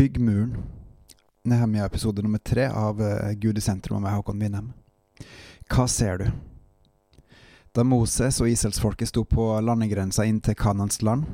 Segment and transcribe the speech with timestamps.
[0.00, 0.56] Bygg muren.
[1.44, 4.70] Nehemia episode nummer tre av eh, Gud i sentrum med Håkon Winnem.
[5.68, 6.30] Hva ser du?
[7.76, 11.26] Da Moses og israelsfolket sto på landegrensa inn til Kanans land,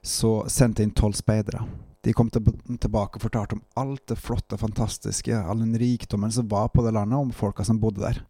[0.00, 1.60] så sendte inn tolv speidere.
[2.00, 6.48] De kom tilbake og fortalte om alt det flotte og fantastiske, all den rikdommen som
[6.48, 8.24] var på det landet, om folka som bodde der.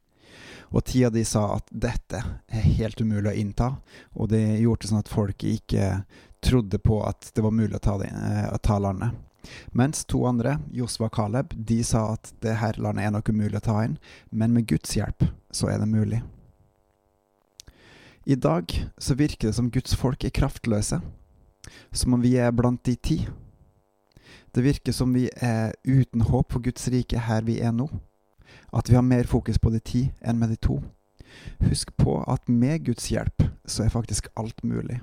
[0.75, 3.73] Og ti av de sa at dette er helt umulig å innta,
[4.19, 5.97] og det gjorde sånn at folket ikke
[6.43, 9.30] trodde på at det var mulig å ta, det, eh, å ta landet.
[9.73, 13.61] Mens to andre, Josva og Caleb, de sa at det her landet er nok umulig
[13.61, 13.97] å ta inn,
[14.31, 16.21] men med Guds hjelp så er det mulig.
[18.27, 21.01] I dag så virker det som Guds folk er kraftløse,
[21.93, 23.23] som om vi er blant de ti.
[24.55, 27.89] Det virker som vi er uten håp for Guds rike her vi er nå,
[28.77, 30.81] at vi har mer fokus på de ti enn med de to.
[31.65, 35.01] Husk på at med Guds hjelp så er faktisk alt mulig.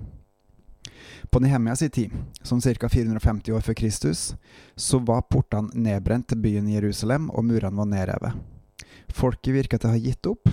[1.29, 2.89] På Nehemia sin tid, som ca.
[2.89, 4.35] 450 år før Kristus,
[4.75, 8.39] så var portene nedbrent til byen Jerusalem, og murene var nedrevet.
[9.13, 10.49] Folket virka til å ha gitt opp.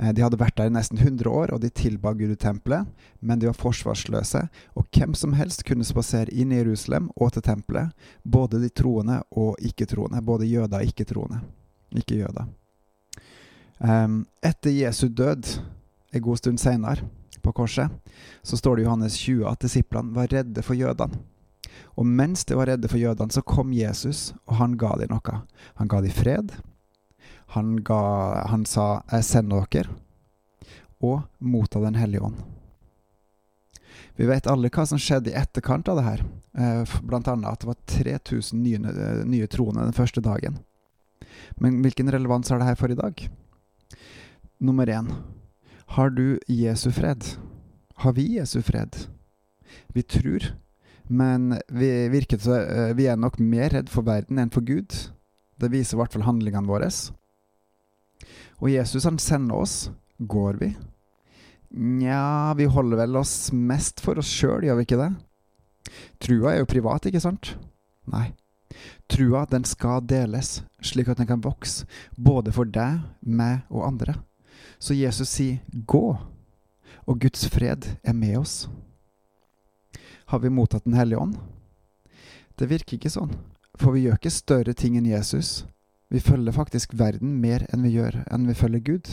[0.00, 2.88] Eh, de hadde vært der i nesten 100 år, og de tilba Gud i tempelet,
[3.20, 7.44] men de var forsvarsløse, og hvem som helst kunne spasere inn i Jerusalem og til
[7.46, 7.92] tempelet,
[8.24, 11.42] både de troende og ikke-troende, både jøder og ikke-troende.
[11.98, 12.48] Ikke jøder.
[13.80, 15.56] Etter Jesu død,
[16.12, 17.06] en god stund seinere,
[17.42, 17.90] på korset,
[18.42, 21.20] så står det i Johannes 20 at disiplene var redde for jødene.
[21.98, 25.40] Og mens de var redde for jødene, så kom Jesus, og han ga dem noe.
[25.80, 26.54] Han ga dem fred.
[27.56, 29.90] Han, ga, han sa 'Jeg sender dere',
[31.00, 32.36] og motta Den hellige ånd.
[34.16, 36.24] Vi vet alle hva som skjedde i etterkant av det her.
[36.58, 40.58] Eh, blant annet at det var 3000 nye, eh, nye troende den første dagen.
[41.56, 43.28] Men hvilken relevans har det her for i dag?
[44.60, 45.08] Nummer én
[45.96, 47.24] har du Jesu fred?
[47.94, 48.96] Har vi Jesu fred?
[49.88, 50.52] Vi tror,
[51.06, 54.94] men vi virker eh, vi er nok mer redd for verden enn for Gud.
[55.58, 56.90] Det viser i hvert fall handlingene våre.
[58.60, 59.90] Og Jesus han sender oss.
[60.20, 60.70] Går vi?
[61.70, 65.10] Nja, vi holder vel oss mest for oss sjøl, gjør vi ikke det?
[66.22, 67.54] Trua er jo privat, ikke sant?
[68.10, 68.28] Nei.
[69.10, 74.20] Trua den skal deles, slik at den kan vokse, både for deg, meg og andre.
[74.78, 76.18] Så Jesus sier 'gå',
[77.06, 78.68] og Guds fred er med oss.
[80.26, 81.38] Har vi mottatt Den hellige ånd?
[82.54, 83.32] Det virker ikke sånn,
[83.74, 85.64] for vi gjør ikke større ting enn Jesus.
[86.10, 89.08] Vi følger faktisk verden mer enn vi gjør enn vi følger Gud.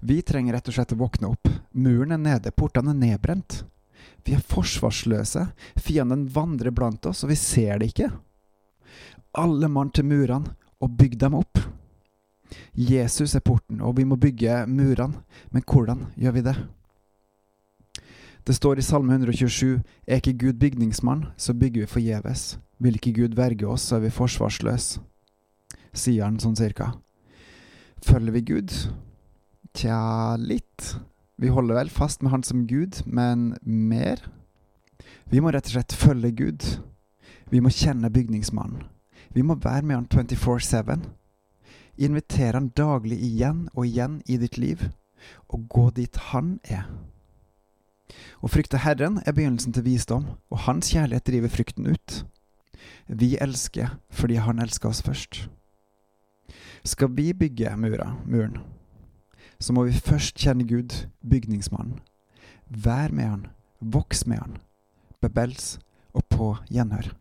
[0.00, 1.48] Vi trenger rett og slett å våkne opp.
[1.72, 3.64] Muren er nede, portene er nedbrent.
[4.26, 5.46] Vi er forsvarsløse.
[5.76, 8.10] Fienden vandrer blant oss, og vi ser det ikke.
[9.38, 11.55] Alle mann til murene, og bygg dem opp.
[12.76, 15.22] Jesus er porten, og vi må bygge murene.
[15.50, 16.56] Men hvordan gjør vi det?
[18.46, 22.58] Det står i Salme 127 Er ikke Gud bygningsmann, så bygger vi forgjeves.
[22.78, 25.00] Vil ikke Gud verge oss, så er vi forsvarsløse.
[25.96, 26.92] Sier han sånn cirka.
[28.04, 28.72] Følger vi Gud?
[29.74, 30.96] Tja, litt.
[31.40, 34.20] Vi holder vel fast med Han som Gud, men mer?
[35.32, 36.64] Vi må rett og slett følge Gud.
[37.50, 38.84] Vi må kjenne bygningsmannen.
[39.34, 41.00] Vi må være med han 24-7.
[41.96, 44.88] Inviter han daglig igjen og igjen i ditt liv,
[45.48, 46.84] og gå dit han er.
[48.44, 52.22] Å frykte Herren er begynnelsen til visdom, og hans kjærlighet driver frykten ut.
[53.08, 55.46] Vi elsker fordi han elsker oss først.
[56.86, 58.60] Skal vi bygge mura, muren,
[59.58, 60.92] så må vi først kjenne Gud,
[61.24, 61.98] bygningsmannen.
[62.68, 63.46] Vær med han,
[63.80, 64.58] voks med han,
[65.22, 65.78] bebels
[66.12, 67.14] og på gjenhør.